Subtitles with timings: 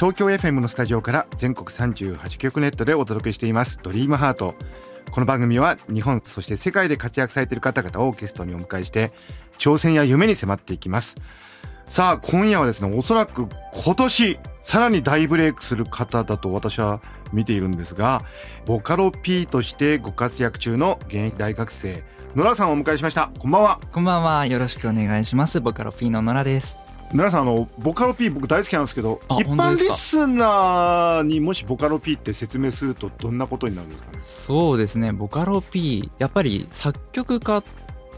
[0.00, 4.54] 東京 FM のスタジオから全国38局ネットでお届けしていますドリームハート
[5.10, 9.12] この番組は日本そして世界で活躍されている方々をゲストにお迎えして
[9.58, 11.16] 挑戦や夢に迫っていきます
[11.84, 17.02] さあ今夜はですねおそらく今年さらに大ブレイクする方だと私は
[17.34, 18.22] 見ているんですが
[18.64, 22.02] ボカロ P としてご活躍中の現役大学生
[22.34, 24.46] 野良さんをお迎えしましたこんばんはこんばんは。
[24.46, 25.60] よろしくお願いします。
[25.60, 26.89] ボカロ P の野良です。
[27.12, 34.18] 皆さんあのボカロ P 僕大好きなんですけどあ一般リスナーにもしボカロ P って説明するとどんなことになるんですかね？
[34.22, 35.12] そうですね。
[35.12, 37.64] ボカロ P、やっぱり作曲家っ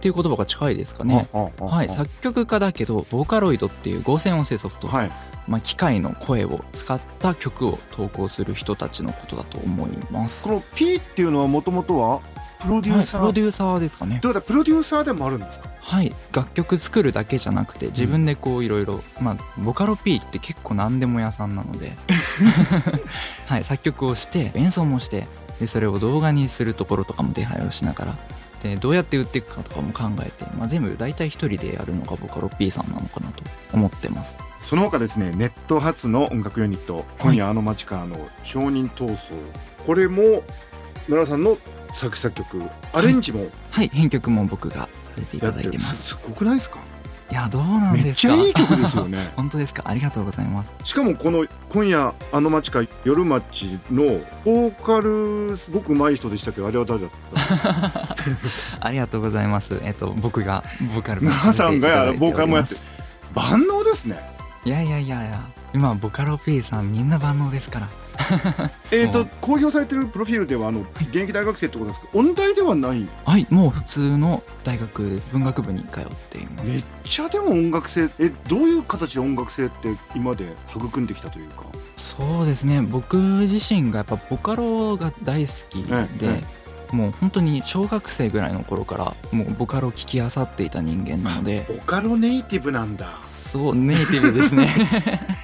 [0.01, 1.27] ていう言葉が近いですかね。
[1.33, 5.11] はい、あ作曲家だけどボーカロイドっていう合成音声ソフト、はい
[5.49, 10.45] まあ、機械の声を使った曲を投稿する人たちのことだと思います。
[10.45, 12.21] この P っていうのはもともとは
[12.61, 13.07] プロデュはい、ー？
[13.07, 14.21] サー、プロデューサーですかね。
[14.23, 15.69] ということはプロデューサーでもあるんですか？
[15.81, 21.93] はい楽曲作るだけじゃなくて自分でこういろいろまあボカロ P って結構何でも屋さんなので。
[23.47, 25.27] はい作曲をして演奏もして
[25.61, 28.19] でそれを動画にするところとかも手配をしながら
[28.63, 34.37] でどうやって売っていくかとかも考えて、まあ、全部大体一人でやるのがボカロ P さんなのかなと思ってます。
[34.59, 39.33] その他ですねネット発の音楽ユニット「今夜あの街からの証人闘争」
[39.85, 40.45] これも
[41.09, 41.59] 奈良さんの
[41.93, 43.89] 作詞作曲アレンジもはい。
[43.89, 45.97] 編曲も僕がさせていただいてます。
[45.97, 46.79] すすごくないですか？
[47.33, 49.33] いやどうなんめっちですかゃいい曲ですよね。
[49.37, 49.83] 本当ですか？
[49.87, 50.75] ありがとうございます。
[50.85, 57.11] しかもこの「今夜あの街か夜街」のボーカルすごく上手い人でしたけどあれは誰だっ
[57.63, 58.17] た
[58.87, 59.81] ありがとうございます。
[59.83, 60.63] えっと僕が
[60.95, 62.75] ボーカルも奈良さんがやボーカルもやって
[63.35, 64.19] 万能ですね。
[64.67, 65.41] いやいやいやいや
[65.73, 67.89] 今ボカロ P さんみんな万能ですから
[68.91, 73.09] えっ、とうん公表されてるプロフィールではあの現役大学生ってことですけど音大ではない？
[73.25, 75.29] はいもう普通の大学です。
[75.33, 76.71] 文学部に通っています。
[76.71, 81.65] めっちゃでも音楽性えどういう形で音楽性って今まで育んできたというか？
[81.97, 82.83] そうですね。
[82.83, 86.43] 僕自身がやっぱボカロが大好きで、え
[86.93, 91.65] もう本当に小学生ぐらいの頃からもうボカロを聴き漁っていた人間なので。
[91.69, 93.07] ボカロネイティブなんだ。
[93.29, 94.71] そうネイティブですね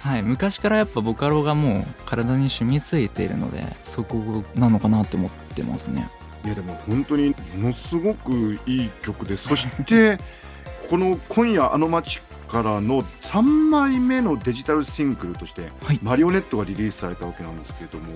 [0.00, 6.08] はい昔からやっぱボカロがもう体に染みついているのでそこなのかなって思ってますね。
[6.44, 10.18] いやでも本当にものすごくいい曲でそして
[10.88, 18.14] この「今夜あの街からの3枚目のデジタルシングルとしてはい「マリオネット」がリリースされたわけなんですけれども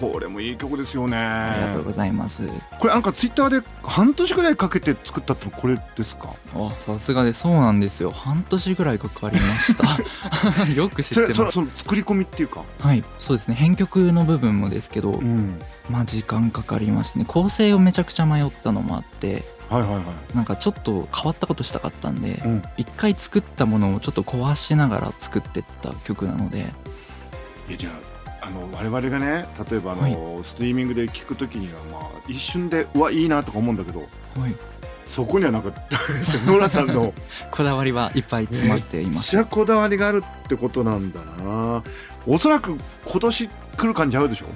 [0.00, 1.16] これもいい曲ですよね。
[1.16, 2.42] ありがとうございます
[2.78, 6.30] これなんかツイッターで半年ぐらいかけて作ったってのこれですか？
[6.54, 8.10] あさすがでそうなんですよ。
[8.10, 9.98] 半年ぐらいかかりました。
[10.74, 11.42] よく知そってます。
[11.44, 13.54] れそのその作り込みっていうか、はいそうですね。
[13.54, 15.58] 編曲の部分もですけど、ん、
[15.88, 17.24] まあ時間かかりましたね。
[17.26, 26.72] 構成をめちゃくちゃ迷ったのもあってはいはいはい、なんかちょっと変わったことしたかったんでうん、一回作ったものをちょっと壊しながら作ってった曲なので。
[27.68, 28.13] いやじゃあ
[28.46, 30.08] あの我々がね例えばあの、は
[30.40, 30.44] い。
[30.44, 34.54] ストリーミングで聞くときにはまあ一瞬でうわいいなとか思うんだけどはい。
[35.06, 35.72] そこにはなんか
[36.46, 37.12] ノラ さんの
[37.50, 41.82] こだわりはいっぱい詰まっていめっますちゃこだわりがあるってことなんだな。
[42.26, 44.46] おそらく今年来る感じあるでしょ、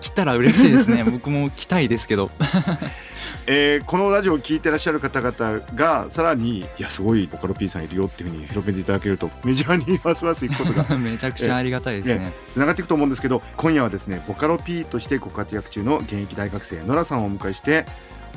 [0.00, 1.02] 来たら嬉しいですね。
[1.02, 2.30] 僕も来たいですけど
[3.48, 12.32] えーこのラジオを聞いてらっしゃる方々がさらにいやすごいボカロ P さんいるよっていうふうに広めていただけるとメジャーにますます行くことがめちゃくちゃありがたいですね。
[12.52, 17.86] つながっていくと思うんですけど今夜はですねボカロ P としてご活躍中の現役大学生ノラさんをお迎えして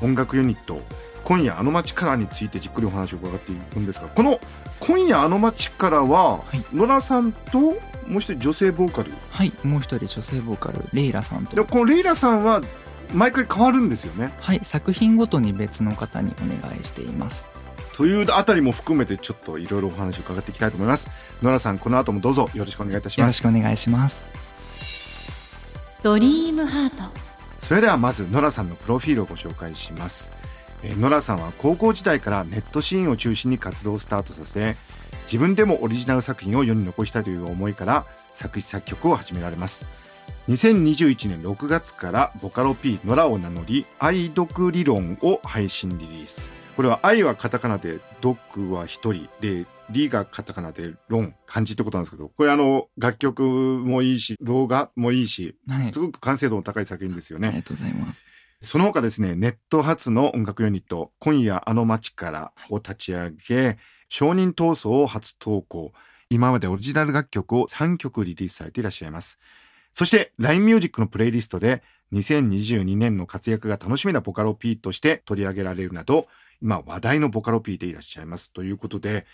[0.01, 0.79] 音楽ユニット
[1.25, 4.39] 「今夜あの街から」についてじっくりお話を伺っていくんですがこの
[4.79, 6.57] 「今夜あの街からは」い。
[6.71, 9.12] ノラさんともう一人女性ボーカル？
[9.31, 12.62] はいもう一人女性ボーカルレイラさんでとこのレイラさんは
[13.13, 14.33] 毎回変わるんですよね。
[14.39, 17.47] はい作品ごとに別の方にお願いしています。
[17.95, 21.07] というあたりも含めてちょっといろいろお話を伺っていきたいと思います。
[21.41, 24.25] ノラさんこの後もどうぞよろしくお願いいたしよろますしくお願いします。
[26.01, 27.29] ドリームハート。
[27.69, 30.31] それではまずノラさんのプロフィールをご紹介します、
[30.81, 34.75] えーノラさんは高校時代からネットシーンを中心に活動をスタートさせ
[35.25, 39.85] 自分でもオリジナル作品を世に残したいという思いから作詞作曲を始められます
[40.50, 46.51] 2021年6月からボカロ P ノラを名乗り愛読理論を配信リリース。
[46.75, 55.94] これは愛はカタカナで毒は一人でリがカタカナでロン漢字ってことなんですけどこれあの楽曲もいいし動画もいいしはい。
[55.94, 57.50] すごく完成度の高い作品ですよね。
[57.50, 58.24] ありがとうございます。
[58.60, 65.92] その他ですねネット発の音楽ユニット「今夜あの街から」を立ち上げ承認闘争を初投稿。
[66.31, 69.40] 今までオリジナル楽曲を3曲リリースされていらっしゃいます
[69.94, 71.83] そして LINE ミュージックのプレイリストで
[72.13, 76.27] 2022年の活躍が楽しみなボカロ P として取り上げられるなど
[76.62, 78.51] 今話題のボカロ P でいらっしゃいます。
[78.51, 79.25] ということで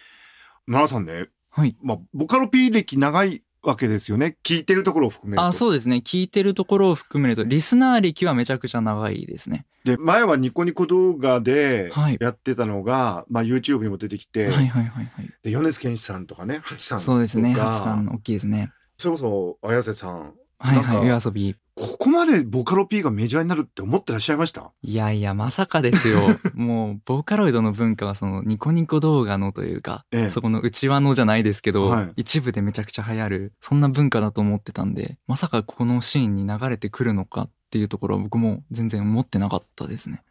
[0.67, 1.75] 奈良さんね、はい。
[1.81, 4.37] まあ、ボカロ P 歴長いわけですよね。
[4.43, 5.45] 聞いてるところを含めると。
[5.45, 6.01] あそうですね。
[6.05, 9.65] 聞いてるところを含めるとリスナー歴はめちゃくちゃ長いですね。
[9.83, 12.17] で前はニコニコ動画ではい。
[12.19, 15.33] やってたのが、まあ、YouTube にも出てきて、はいはいはいはい。
[15.43, 17.05] で米津玄師さんとかねハチさんとか。
[17.05, 17.55] そうですね。
[17.55, 18.71] さん大きいですね。
[18.97, 20.33] それこそ綾瀬さん
[20.65, 21.55] はいはい遊び。
[21.75, 24.71] ここまでボカロ P がメジャーになるって思ってらっしゃいました？
[24.81, 26.39] いやいやまさかですよ。
[26.55, 30.29] もうボーカロイドの文化はそのニコニコ動画のというか、ええ。
[30.29, 32.11] そこの内輪のじゃないですけど、はい。
[32.15, 40.21] 一部でめちゃくちゃ流行るそんな文化だと思ってたんでまさかこのシーンに流れてくるのかっていうところは僕も全然思ってなかったですね。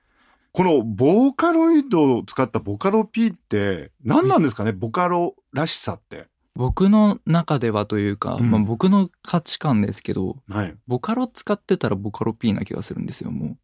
[0.52, 8.50] このボーカロイドを使ったボカロ P って何なんですかね、ボカロらしさって僕の中ではというか、うん。
[8.50, 10.74] まあ、僕の価値観ですけどはい。
[10.86, 13.56] ボカロ使ってたらボカロ P な気がするんですよもう。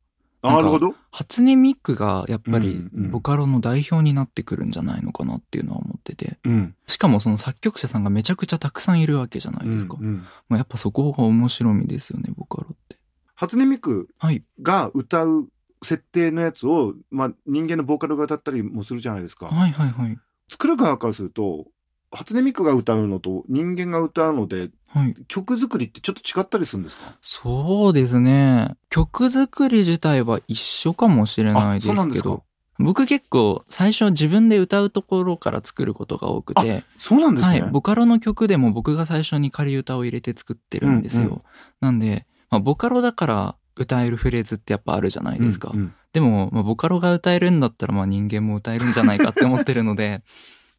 [0.42, 0.94] あなるほど。
[1.10, 6.38] 初音ミクがやっぱりボカロの代表になってくるんじゃないのかなっていうのは思ってて。
[6.44, 6.74] うん。
[6.86, 10.16] しかもその作曲者さんがめちゃくちゃたくさんいるわけじゃないですか、うんうん。
[10.48, 12.96] まあ、やっぱそこが面白みですよねボカロって。
[13.34, 14.42] 初音ミクはい。
[14.62, 15.48] が歌う
[15.82, 20.18] 設定のやつを、まあ、人間のボーカルが歌ったりもするじゃないですか、はいはいはい。
[20.48, 21.66] 作る側からすると
[22.10, 25.14] 初音ミクが歌うのと人間が歌うのではい。
[25.28, 27.16] 曲作りってちょっと違ったりするんですか？
[27.22, 28.74] そうですね。
[28.88, 32.42] 曲作り自体は一緒かもしれないですけど。
[32.80, 36.82] 僕結構最初自分で歌うところから作ることが多くて。
[36.98, 41.26] そうなんですね、はい、ボカロの曲でも僕が最初に仮歌を入れて作ってるんですよ。
[41.26, 41.42] うんうん。
[41.80, 45.70] なんで、まあ、ボカロだから歌えるフレーズってやっぱあるじゃないですか。
[45.72, 45.94] うんうん。
[46.12, 50.22] でも、まあ、ボカロが歌えるんだったらまあ人間も歌えるんじゃないかって思ってるので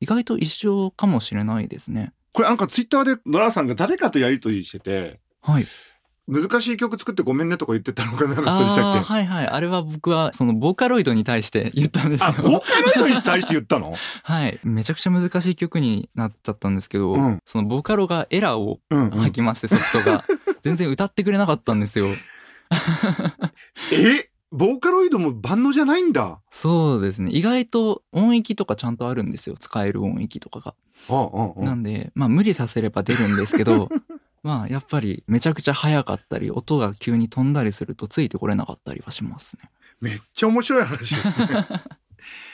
[0.01, 2.11] 意外と一緒かもしれないですね。
[2.33, 5.65] これなんかツイッターでノラさんが誰かとやりとりしててはい。
[6.27, 8.99] 難しい曲作ってごめんねとか言ってたのかなかったでしたっけ？
[9.01, 12.27] はいはいあれは僕はそのボーカロイドに対して言ったんですよ。
[12.27, 13.93] あボーカロイドに対して言ったの？
[14.23, 14.59] はい。
[14.63, 20.23] めちゃくちゃ難しい曲になっちゃったんですけど、うんそのボカロがエラーを吐きまして、ソフトが。
[20.63, 22.07] 全然歌ってくれなかったんですよ。
[23.91, 24.29] え？
[24.51, 27.31] ボーカロイドも万能じゃないんだそうですね。
[27.31, 29.55] 意外と音域とかちゃんとあるんですよ。
[29.57, 30.75] 使える音域とかが。
[31.09, 33.89] あああなんで、まあ無理させれば出るんですけど、
[34.43, 39.69] まあやっぱりめちゃくちゃ速かったり、音が急に飛んだりするとついてこれなかったりはしますね。
[40.01, 41.47] めっちゃ面白い話ですね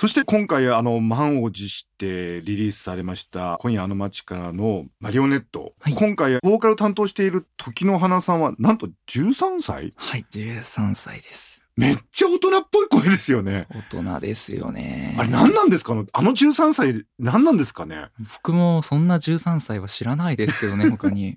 [0.00, 9.92] そして今回あの満を持してリリースされました「今夜あの街から」のマリオネット、はい今回ボーカルを担当している時の花さんはなんと13歳？
[9.96, 11.60] はい、13歳です。
[11.76, 15.16] めっちゃ大人っぽい声ですよね大人ですよね。
[15.18, 15.96] あれ何なんですか？
[15.96, 18.06] ねあの13歳何なんですかね？
[18.34, 21.34] 僕もそんな13歳は知らないですけどね、 他に。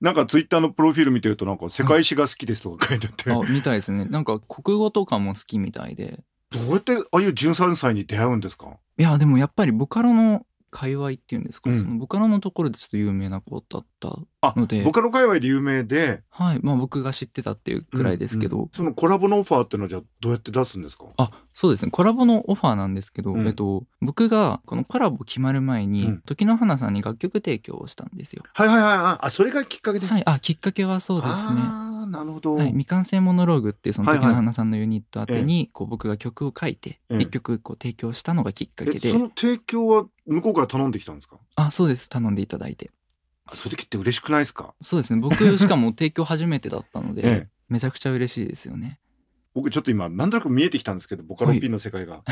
[0.00, 4.06] なんかツイッターのプロフィール見てるとなんか世界史が好きですとか書いてあって、あ、みたいですね。
[4.06, 6.24] なんか国語とかも好きみたいで。
[6.58, 8.68] どうやってああいう13歳に出会うんですか？
[8.98, 11.78] いや、でもやっぱりボカロの界隈っていうんですか、うん。
[11.78, 14.82] そのボカロのところでちょっと有名な子だったあので。
[14.82, 16.22] ボカロ界隈で有名で。
[16.30, 16.60] はい。
[16.62, 18.70] まあ僕が知ってたっていうくらいですけど、うんうん。
[18.72, 21.04] そのコラボのオファーっていうのはじゃあどうやって出すんですか？
[21.16, 21.92] あ、そうですね。
[21.92, 26.22] コラボのオファーなんですけど、うんえっと、僕がこのコラボ決まる前に、うん。
[26.22, 28.42] 時の花さんに楽曲提供をしたんですよ。
[28.52, 28.90] はいはいはい。
[28.90, 30.22] ああそれがきっかけで、はい。
[30.26, 31.60] あ、きっかけはそうですね。
[32.18, 34.26] なるほど、はい、未完成モノローグっていうそのはいはい。
[34.26, 37.22] 時の花さんのユニット宛てにこう僕が曲を書いてええ。
[37.22, 39.08] 一曲こう提供したのがきっかけで。
[39.08, 41.38] えその提供は向こうから頼んできたんですか？
[41.56, 42.08] あそうです。
[42.08, 42.90] 頼んでいただいて。
[43.46, 44.74] あそういう時って嬉しくないですか？
[44.80, 45.20] そうですね。
[45.20, 47.48] 僕しかも提供初めてだったので、 ええ。
[47.68, 48.98] めちゃくちゃ嬉しいですよね。
[49.54, 52.22] 僕ちょっと今なんとなく見えてきたんですけどボカロはい P の世界が、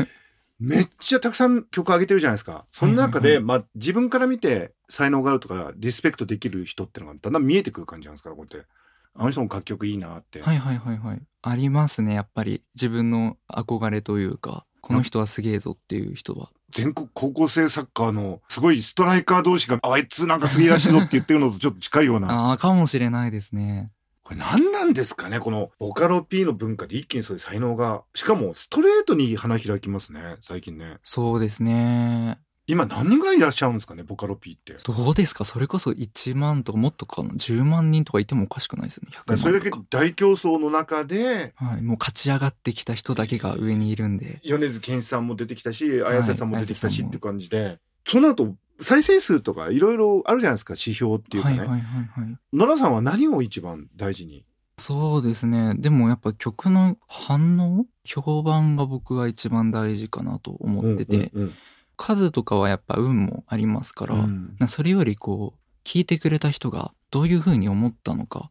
[0.58, 2.66] めっちゃたくさん曲上げてるじゃないですか。
[2.70, 3.44] その中で、はいはい。
[3.44, 8.68] まあ、自分から見て才能があるとかリスペクトできる人ってのがだんだん見えてくる感じなんですからこうやって
[9.14, 11.22] あの人の楽曲いいなって、はいはいはいはい。
[11.42, 12.62] ありますねやっぱり。
[12.74, 14.64] 自分の憧れというか。
[14.80, 16.50] この人はすげえぞっていう人は。
[16.70, 22.48] 全国高校生サッカーのすごいストライカー同士があいつなんかすげえらしいぞって言ってるのと ちょっと近いような。
[22.48, 23.90] ああかもしれないですね。
[24.22, 28.04] これ何なんですかねこのボカロ P の文化で一気にそういう才能が。
[28.14, 30.98] しかもストレートに花開きますね最近ね。
[31.02, 32.38] そうですね
[32.70, 34.74] 今何人ぐらいいらっしゃるんですかねボカロ P って。
[34.84, 35.44] どうですか？
[35.44, 39.16] それこそ1万とかもっとかな？10万人とかいてもおかしくないですよね。
[39.26, 44.40] 100万それだけ大競争の中ではい、もう勝ち上がってきた人だけが上にいるんで。
[44.44, 52.38] 米津玄師さんも出てきたし綾瀬さんも出てきたし綾瀬さんもっていう感じで、その後再生数とかいろいろあるじゃないですか指標っていうかね、はいはいはいはい。
[52.52, 54.44] 野良さんは何を一番大事に？
[54.78, 55.74] そうですね。
[55.76, 57.86] でもやっぱ曲の反応？
[58.04, 61.54] 評判が僕は一番大事かなと思ってて、うんうん
[62.02, 64.56] 数とかはやっぱ運もありますから、うん。
[64.58, 68.48] なそれよりこう聞いてくれた人がどういうふうに思ったのか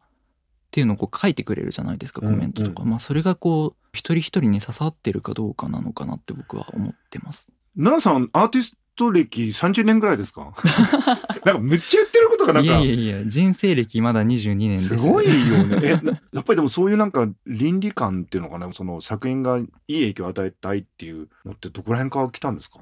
[0.70, 7.48] ていうのをこう書いてくれるじゃないですかコメントとか、まあそれがこう一人一人に刺さってるかどうかなのかなって僕は思ってます。
[7.76, 10.52] 奈良さんアーティスト歴30年ぐらいですか？
[11.44, 12.70] なんかめっちゃ言ってることがなんか。
[12.70, 14.88] いやいやいや人生歴まだ22年です。
[14.90, 15.88] すごいよね。
[16.32, 19.66] やっぱりでもそういうなんか倫理観っていうのかな、その作品がいい
[20.00, 22.80] 影響を与えたいっていうのってどこら辺から来たんですか？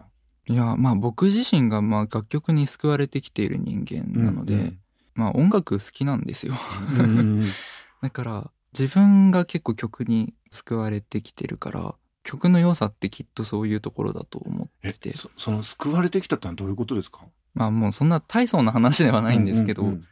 [0.48, 4.78] いやまあ僕自身がまあ楽曲に救われてきている人間なので、うん
[5.14, 6.54] まあ音楽好きなんですよ。
[6.98, 7.42] うんうん
[8.00, 15.16] だから自分が結構曲に救われてきてるから曲の良さってきっとそういうところだと思えってて。
[15.16, 17.22] そその救われてきたってのはどういうことですか？
[17.54, 20.04] まあもうそんな大層な話ではないんですけど、うんうん。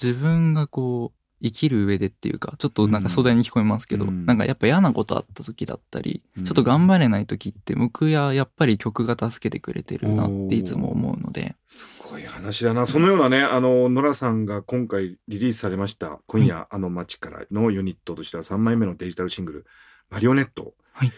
[0.00, 4.26] 自分がこう生きる上でっていうかちょっとなんか壮大に聞こえますけど、うん。
[4.26, 6.44] なんかやっぱ嫌なことあった時だったり、うん。
[6.44, 12.86] ちょっと頑張れない時って僕ややっぱり曲が助けてくれてるなっていつも思うので、すごい話だな。
[12.86, 19.66] そのようなね、あの、ノラさんが今回リリースされました、今夜、あの街からのユニットとしては3枚目のデジタルシングル、
[20.10, 20.74] マリオネット。
[20.92, 21.12] はい。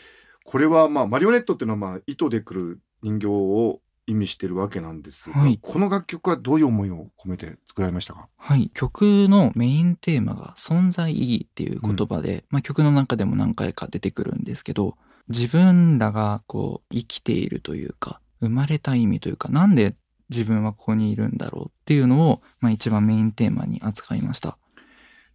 [0.45, 5.59] これは、まあ、マリオネットっていうのは、まあ、糸でくる人形を意味してるわけなんですが、はい。
[5.63, 8.29] この楽曲はどういう思いを込めて作られましたか？
[8.37, 14.97] はい、曲のメインテーマが存在意義っていう言葉で、まあ、曲の中でも何回か出てくるんですけど
[15.29, 19.97] 自分らがこう生きているというか生まれた意味というかなんで
[20.29, 24.59] 自分はここにいるんだろうっていうのを、まあ、一番メインテーマに扱いました。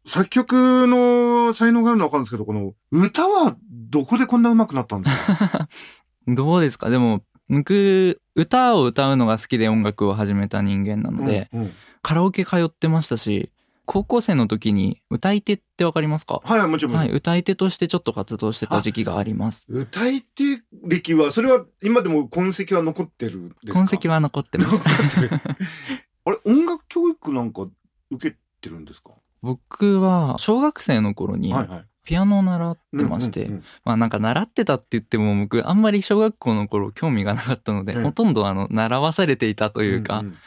[0.06, 0.54] 作曲
[0.88, 5.70] の才能があるのはわかるんですけど、この歌はどこでこんな上手くなったんですか？
[6.28, 6.90] どうですか？
[6.90, 13.52] でも僕歌を歌うのが好きで音楽を始めた人間なので、うんうんカラオケ通ってましたし
[13.86, 16.40] 高校生の時に歌い手ってわかりますか？
[16.46, 16.96] はい、もちろん。
[16.96, 19.66] はい、歌い手としてちょっと活動してた時期があります。
[19.68, 23.80] 歌い手歴は、それは今でも痕跡は残ってるんですか？
[23.80, 24.80] 痕跡は残ってます。
[26.24, 27.68] あれ、音楽教育なんか
[28.12, 29.12] 受けてるんですか？
[29.42, 31.86] 僕は小学生の頃にはいはい。
[32.10, 33.64] ピアノを習ってまして、うんうんうん。
[33.86, 38.04] まあなんか習ってたって言っても僕あんまり小学校の頃興味がなかったので、うん。
[38.04, 40.38] ほとんどあの習わされていたというか、んん。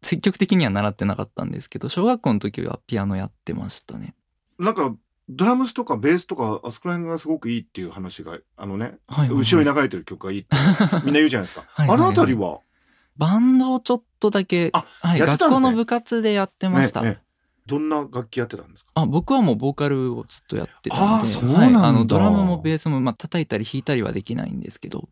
[0.00, 4.14] 積極的には習ってなかったんですけど小学校の時はピアノやってましたね。
[4.60, 4.94] なんか、
[5.28, 9.38] ドラムスとかベースとか、あそこら辺がすごくいいっていう話が、あのね、はいはいはい。
[9.38, 10.56] 後ろに流れてる曲がいいって、
[11.04, 11.64] みんな言うじゃないですか。
[11.66, 12.06] はいはいはい。
[12.06, 12.60] あのあたりは、
[13.16, 17.02] バンドをちょっとだけ、あはい、学校の部活でやってました。
[17.02, 17.22] ねね
[17.68, 18.90] どんな楽器やってたんですか？
[18.94, 21.04] あ僕はもうボーカルをずっとやってたんだ
[21.58, 25.08] はい、あのドラムもベースも、まあ叩いたり弾いたりはできないんですけど。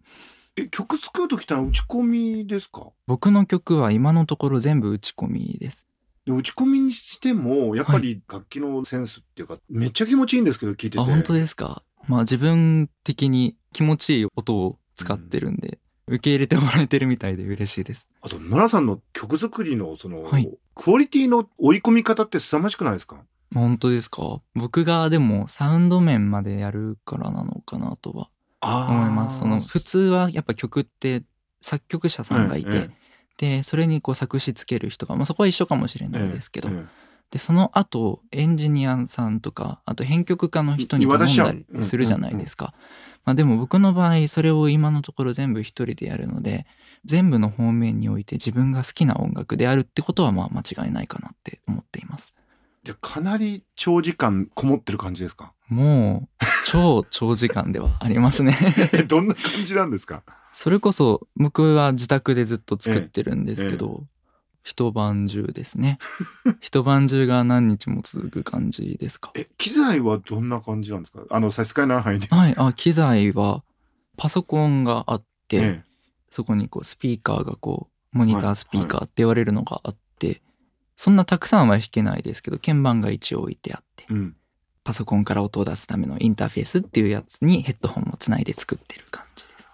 [0.57, 2.89] え、曲作るときってのは打ち込みですか？
[3.07, 5.87] 僕の曲は今のところ全部打ち込みです。
[6.25, 10.99] で打ち込みにしても、やっぱり楽器のセンスっていうか、めっちゃ気持ちいいんですけど、聞いてて。
[10.99, 11.83] あ本当ですか？
[12.09, 18.09] まあ自分的に気持ちいい音を使ってるんで、受け入れてもらえてるみたいで嬉しいです。
[18.23, 23.17] あと、ノラさんの曲作りの、その、はいクオリティの追い込み方って凄まじくないですか？
[23.55, 24.41] 本当ですか？
[24.55, 28.29] 僕がでもサウンド面までやるからなのかなとは
[28.61, 29.39] あ思います。
[29.39, 31.25] その普通はやっぱ曲って
[31.61, 32.91] 作曲者さんがいて、え
[33.39, 36.85] でそれにこう作詞つける人が、まあ、そこは一緒かもしれえないですけど、ええ
[37.29, 42.73] でその後エンジニアさんとかあと編曲家の人に頼んだりするじゃないですか、
[43.27, 46.65] まあ、でも僕の場合それを今のところ全部一人でやるので
[47.05, 52.35] 全部の方面において自分が好きな音楽であるってことはまあ間違いないかなって思っています。
[52.85, 55.53] じゃあかなり長時間こもってる感じですか？
[55.69, 58.57] もう超長時間ではありますね。
[58.93, 60.23] え どんな感じなんですか？
[60.53, 64.05] それこそ僕は自宅でずっと作ってるんですけど、
[64.67, 65.99] 一晩中ですね
[66.61, 69.31] 一晩中が何日も続く感じですか？
[69.37, 71.21] え、機材はどんな感じなんですか？
[71.31, 72.27] あの、差し支えない範囲で。
[72.27, 73.63] はい、あ、機材は
[74.17, 75.85] パソコンがあって、え
[76.31, 80.43] そこにこうスピーカーがこう、モニタースピーカーって言われるのがあって、
[80.97, 84.37] そんなたくさんは弾けないですけど、鍵盤が一応置いてあってえ、うん。
[84.83, 89.69] パソコンから音を出すためのインターフェースっていうやつにヘッドホンをつないで作ってる感じです。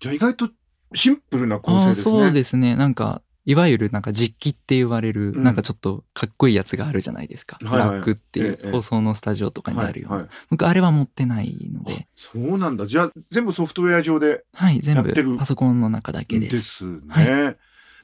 [0.00, 0.50] じゃあ意外と
[0.94, 2.02] シンプルな構ああ、成ですね。
[2.04, 2.76] そうですね。
[2.76, 5.42] なんか、いわゆるなんか実機って言われる、うん。
[5.44, 7.58] なんかちょっとかっこいいやつがあるじゃないですか。
[7.62, 7.90] はいはい。
[7.90, 10.28] ラックっていええう放送のスタジオとかにあるような。
[10.50, 12.86] 僕あれは持ってないのあで、そうなんだ。
[12.86, 16.56] じゃあ全部ソフトウェア上ではい、全やってる部パソコンの中だけです。
[16.56, 17.00] ですね。
[17.08, 17.54] は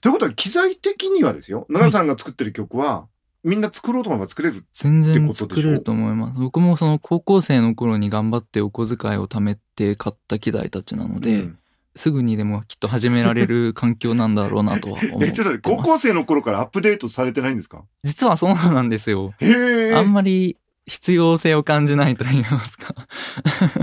[0.01, 1.67] ということは機材的にはですよ。
[1.69, 3.09] 奈良さんが作ってる曲は、
[3.45, 5.49] みんな作ろうと思えば作れる全然ってことでしょ？
[5.49, 6.39] 作れると思います。
[6.39, 11.59] 僕もその高校生の頃に頑張ってお小遣いを貯めて買った機材たちなので、うん
[11.95, 15.77] すぐにでもきっと始められる環境なんだろうなとは思って えちょっと高。
[15.83, 17.85] 校生の頃からアップデートされてないんですか？
[18.05, 19.35] 実はそうなんですよ。
[19.41, 20.57] へえあんまり
[20.87, 22.95] 必要性を感じないと言いますか。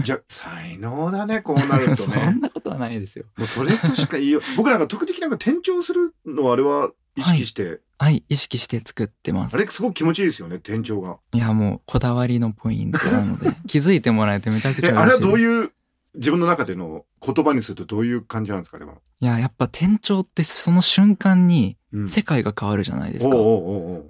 [0.04, 3.25] じゃあ才能だねこうなると そねんなことはないですよ。
[3.38, 9.58] もうそれとしか言いよう 僕なんか特的なんか転調するのはあれは意識して、はい、意識して作ってますあ。
[9.58, 15.22] れすごく気持ちいいですよね転調がいや、もうこだわりのポイントなので、気づいてもらえてめちゃくちゃ嬉しいです。
[15.22, 15.72] どういう
[16.16, 22.08] 自分の中での言葉にするとどういう感じなんですかあれは、いや、やっぱ店長ってその瞬間にうん。
[22.08, 23.36] 世界が変わるじゃないですか。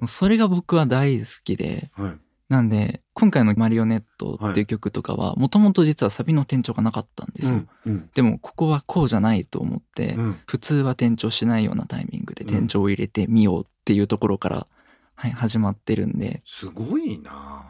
[0.07, 2.17] それが僕は大好きで、はい。
[2.49, 7.61] なんで、今回のマリオネットっていう曲とかは、もともと実はサビの転調がなかったんですよ。
[7.85, 10.39] うんでも、ここはこうじゃないと思って、うん。
[10.45, 12.49] 普通は転調しないようなタイミングでうん。
[12.49, 14.67] 転調を入れてみようっていうところから、
[15.15, 17.65] はい、始まってるんで、すごいな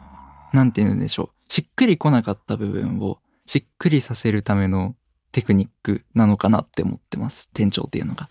[0.52, 1.52] なんて言うんでしょう。
[1.52, 3.18] しっくり来なかった部分を
[3.50, 4.94] しっくりさせるための
[5.32, 7.48] テクニックなのかなって思ってます。
[7.52, 8.28] 転調っていうのが。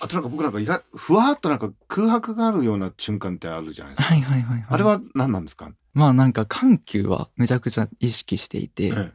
[0.00, 4.66] あとなんか僕なんか意外ふわっとなんか空白があるような瞬間ってあるじゃないですか、はいはいはい、はい。
[4.66, 9.12] あれは何なんですか、まあなんか緩急はめちゃくちゃ意識していて、え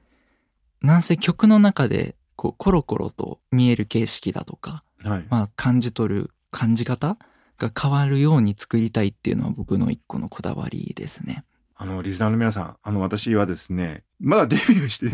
[0.83, 7.17] なんせ曲の中でこうコロコロと見える形式だとか、えはい、まあ感じ取る感じ方
[7.57, 11.45] が変わるように作りたいっていうのは僕の一個のこだわりですね。
[11.79, 15.07] あのリスナーの皆さんあの私はですねまだデビューして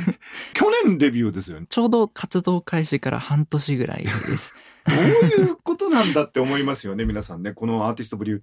[0.54, 1.66] 去年デビューですよね。
[1.68, 4.54] ちょうど活動開始から半年ぐらいです。
[4.86, 7.52] どういうことなんだって思いますよね皆さんね。
[7.52, 8.38] このアーティストブリュー。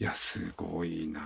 [0.00, 1.20] いやすごいな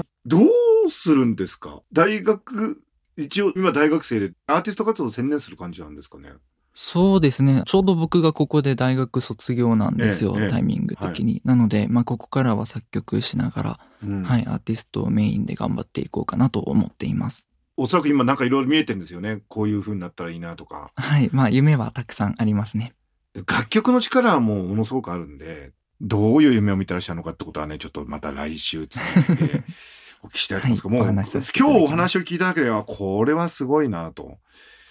[0.00, 0.04] あ。
[0.26, 0.42] ど
[0.86, 1.80] うするんですか？
[1.92, 2.82] 大学
[3.16, 6.32] 一応今大学生でアーティスト活動を専念する感じなんですかね？
[6.80, 7.64] そうですね。
[7.66, 11.42] ちょうど僕がここで大学卒業なんですよ、タイミング的に。
[11.44, 14.22] なので、まあここからは作曲しながら、うん。
[14.22, 17.48] はい、アーティストをメインで頑張っていこうかなと思っています。
[17.76, 19.42] おそらく今なんかいろいろ見えてるんですよね。
[19.48, 20.92] こういう風になったらいいなとか。
[20.94, 22.94] はい、まあ夢はたくさんありますね。
[23.34, 29.64] 楽曲の力はもうものすごくあるんでどういう夢を見てらっしゃるのかってことはねちょっとまた来週続いて
[30.22, 31.76] お聞きしたいと思いますけど、はい。
[31.76, 34.38] おも今日お話を聞いただけではこれはすごいなと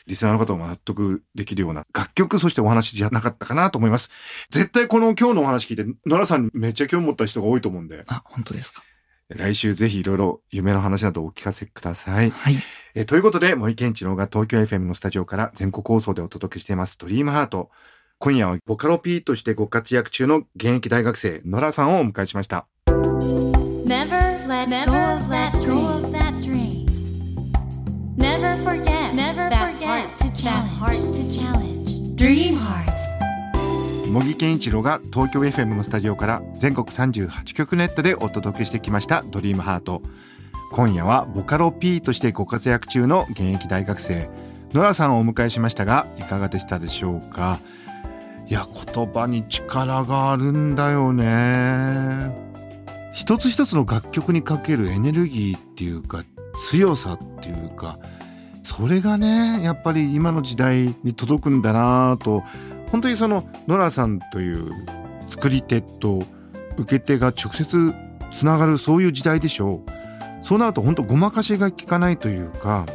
[0.08, 4.10] リスナーの方も納得できるような楽曲そしてお話じゃなかったかなと思います
[4.50, 8.82] 絶対この今日のお話聞いて奈良さんにめっちゃ興味持った人が多いと思うんであ、本当ですか？
[9.30, 12.56] 来週ぜひいろいろ夢の話などお聞かせくださいはい。
[12.96, 17.70] えーということで、森健一郎が東京 FM のスタジオから全国放送でお届けしています、ドリームハート。
[18.20, 22.68] 今夜はボカロ P としてご活躍中の現役大学生、ノラさんをお迎えしました。
[22.88, 25.97] Never let go of that dream.
[34.18, 40.02] 茂木健一郎が東京 FM のスタジオから全国38局ネットでお届けしてきました、ドリームハート。
[40.72, 44.28] 今夜はボカロ P としてご活躍中の現役大学生、
[44.74, 47.60] ノラさんをお迎えしましたが、いかがでしたでしょうか？
[48.48, 52.36] いや、言葉に力があるんだよね。
[53.14, 56.24] 一つ一つの楽曲にかけるエネルギーっていうか、
[56.72, 58.00] 強さっていうか、
[58.64, 62.44] それがね、やっぱり今の時代に届くんだなぁと、
[62.92, 64.72] 本当にそのノラさんという
[65.30, 66.24] 作り手と
[66.78, 67.94] 受け手が直接
[68.32, 69.92] つながるそういう時代でしょう。
[70.44, 72.86] そうなると本当ごまかしが効かないというか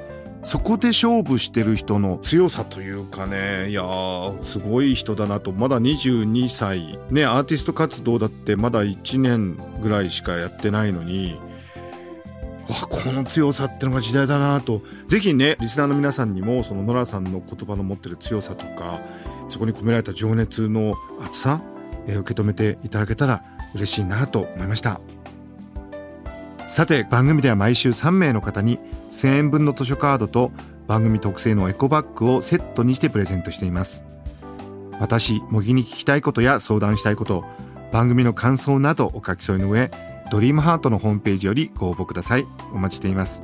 [0.43, 5.53] そこで勝負してる人の強さというかねいやーすごい人だなと。
[5.53, 6.99] まだ22歳。
[7.11, 11.39] ねアーティスト活動だってまだ1年ぐらいしかやってないのに
[12.69, 14.83] わこの強さってのが時代だなと。
[15.09, 19.01] ぜひねリスナーの皆さんにもそのノラさんの言葉の持ってる強さとか
[19.53, 21.61] そこに込められた情熱の厚さ、
[22.07, 25.01] えー受け止めていただけたら嬉しいなと思いました。
[26.69, 28.79] さて番組では毎週3名の方に
[29.11, 30.53] 1000円分の図書カードと
[30.89, 34.05] 番組特製のエコバッグをセットにしてプレゼントしています。
[34.99, 37.45] 私茂木に聞きたいことや相談したいこと
[37.93, 39.91] 番組の感想などお書き添えの上
[40.31, 42.47] ドリームハートのホームページよりご応募ください。
[42.73, 43.43] お待ちしています。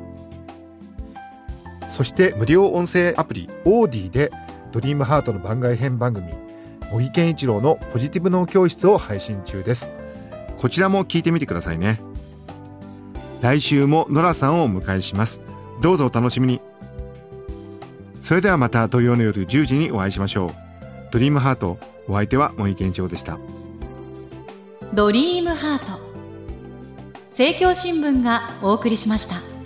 [1.87, 4.31] そして無料音声アプリオーディで
[4.73, 6.33] ドリームハートの番外編番組
[6.91, 9.91] 茂木健一郎のポジティブ脳教室を配信中です。
[10.59, 12.01] こちらも聞いてみてくださいね。
[13.43, 15.43] 来週もノラさんをお迎えします。
[15.81, 16.61] どうぞお楽しみに。
[18.23, 20.51] それではまた土曜の夜10時にお会いしましょう。
[21.13, 21.79] ドリームハート
[22.09, 23.39] お相手は森健一郎でした。
[24.95, 26.01] ドリームハート。
[27.29, 29.58] 政教新聞がお送りしました。